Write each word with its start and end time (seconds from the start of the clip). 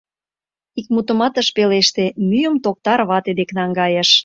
Ик 0.79 0.87
мутымат 0.95 1.35
ыш 1.41 1.47
пелеште, 1.55 2.05
мӱйым 2.27 2.55
Токтар 2.63 2.99
вате 3.09 3.31
дек 3.39 3.49
наҥгайыш. 3.57 4.09